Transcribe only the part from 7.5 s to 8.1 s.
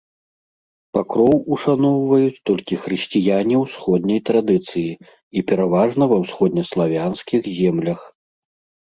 землях.